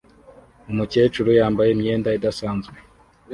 [0.71, 2.77] Umukecuru yambaye imyenda idasanzwe